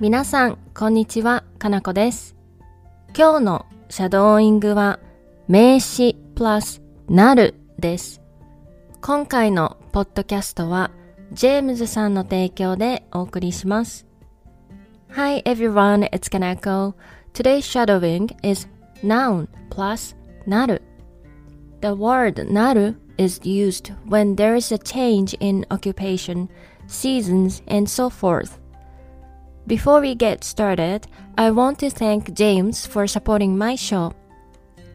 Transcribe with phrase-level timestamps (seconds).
[0.00, 2.34] 皆さん、こんにちは、かなこです。
[3.16, 4.98] 今日のシャドーイングは
[5.46, 8.20] 名詞プラスなるです。
[9.00, 10.90] 今回のポッドキャストは
[11.30, 14.04] ジェームズさんの提供でお送りします。
[15.10, 16.94] Hi everyone, it's Kanako.
[17.32, 18.68] Today's shadowing is
[19.04, 20.82] noun plus なる。
[21.82, 26.48] The word なる is used when there is a change in occupation,
[26.88, 28.63] seasons, and so forth.
[29.67, 31.01] Before we get started,
[31.35, 34.13] I want to thank James for supporting my show.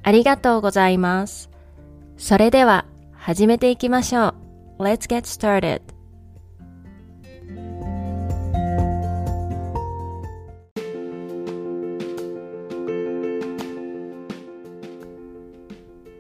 [0.03, 1.49] ありがとうございます。
[2.17, 4.35] それでは始めていきましょ
[4.79, 4.83] う。
[4.83, 5.81] Let's get started.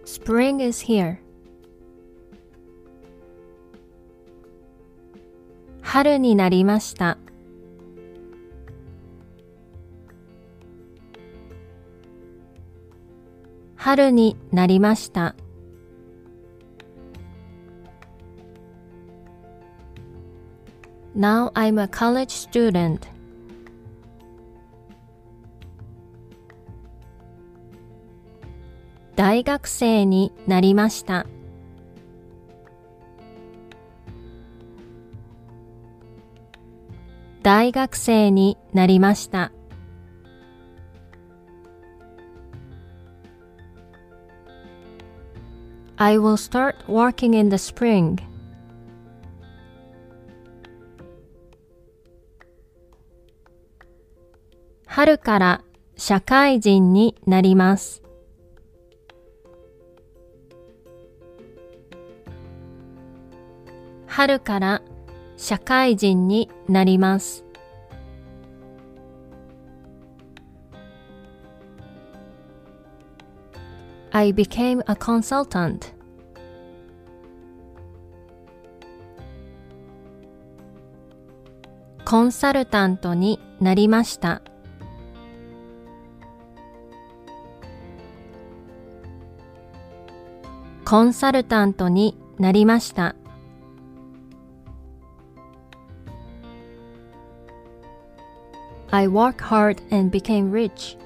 [0.05, 1.19] Spring is here.
[5.83, 7.19] 春になりました。
[13.82, 15.35] 春になりました。
[21.16, 23.08] Now I'm a college student.
[29.16, 31.26] 大学生になりました。
[37.43, 39.54] 大学生になりました。
[46.02, 48.18] I will start working in the spring.
[54.86, 55.62] 春から
[55.98, 58.02] 社会人になります。
[64.08, 64.81] 春から
[65.36, 67.49] 社会人になります。
[74.12, 75.94] I became a consultant.
[82.06, 84.42] コンサルタントになりました。
[90.86, 93.16] コンサルタントになりました。
[98.90, 100.97] I work hard and became rich.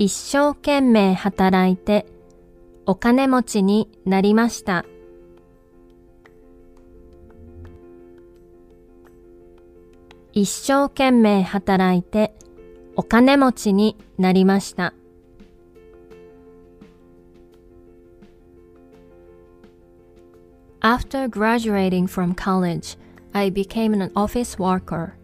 [0.00, 2.06] 一生懸命働いて
[2.86, 4.84] お金持ちになりました。
[10.32, 12.32] 一生懸命働いて
[12.94, 14.94] お金持ちになりました。
[20.80, 22.96] After graduating from college,
[23.32, 25.17] I became an office worker.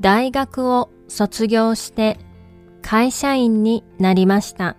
[0.00, 2.18] 大学を卒業して
[2.82, 4.76] 会社員になりました。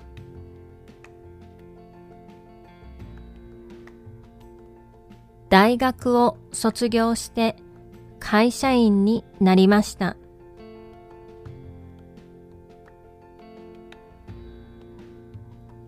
[5.49, 7.57] 大学を卒業して
[8.19, 10.15] 会社員になりました。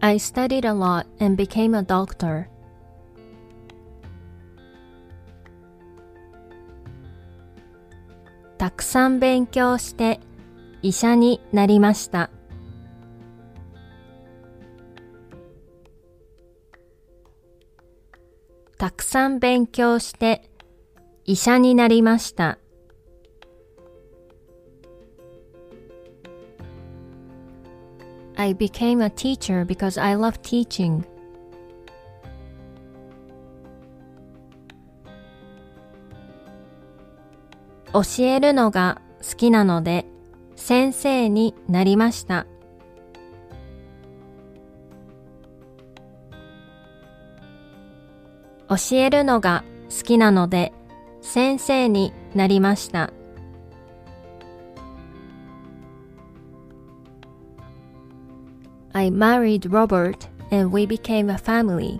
[0.01, 2.47] I studied a lot and became a doctor.
[8.61, 10.19] たくさん勉強して
[10.83, 12.29] 医者になりました。
[18.77, 20.47] たくさん勉強して
[21.25, 22.59] 医者になりました。
[28.35, 31.03] I became a teacher because I love teaching.
[37.93, 40.05] 教えるのが好きなので
[40.55, 42.45] 先生になりました。
[48.69, 50.71] 教えるのが好きなので
[51.21, 53.11] 先生になりました。
[58.93, 61.99] I married Robert and we became a family.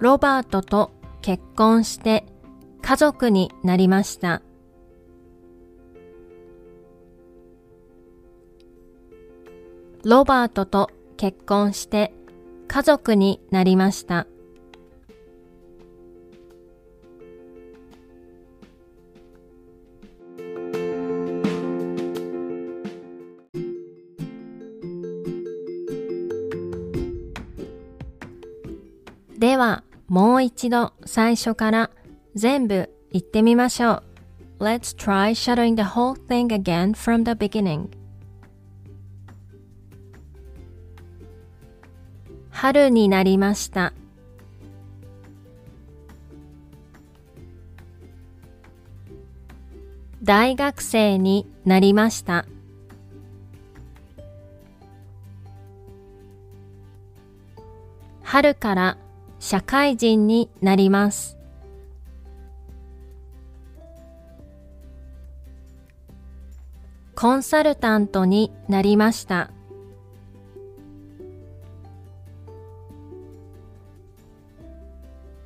[0.00, 2.24] ロバートと結婚して
[2.80, 4.40] 家族になりました。
[10.02, 12.14] ロバートと結婚して
[12.66, 14.26] 家族になりました。
[29.38, 31.90] ではもう一度最初から
[32.34, 34.02] 全部言ってみましょ
[34.58, 34.64] う。
[34.64, 37.88] Let's try shadowing the whole thing again from the beginning.
[42.50, 43.92] 春になりました。
[50.24, 52.46] 大学生になりました。
[58.24, 58.98] 春から
[59.40, 61.38] 社会人になります。
[67.16, 69.50] コンサルタントになりました。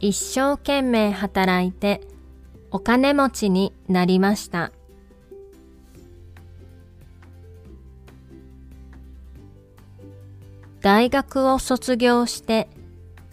[0.01, 2.01] 一生懸命働いて
[2.73, 4.73] お金持ちになりました。
[10.81, 12.69] 大学を卒業して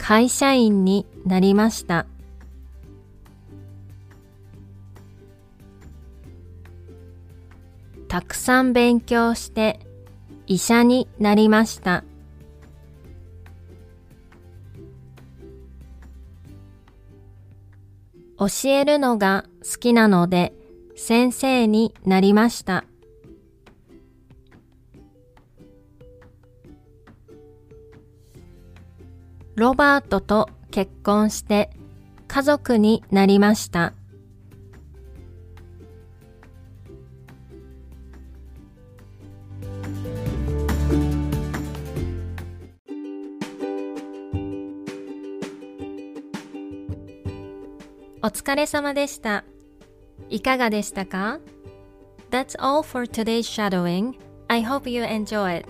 [0.04, 2.08] 会社員になりました。
[8.08, 9.80] たくさん勉強して
[10.48, 12.04] 医者になりました。
[18.40, 20.52] 教えるのが好きなので
[20.96, 22.86] 先生になりました。
[29.56, 31.70] ロバートと結婚して
[32.28, 33.94] 家族になりました。
[48.24, 49.44] お疲れ様でした。
[50.30, 51.40] いかがでしたか
[52.30, 54.14] ?That's all for today's shadowing.
[54.48, 55.70] I hope you enjoy it.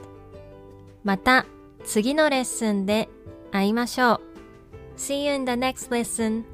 [1.03, 1.45] また
[1.85, 3.09] 次のレッスンで
[3.52, 4.20] 会いましょう。
[4.96, 6.44] See you in the next lesson.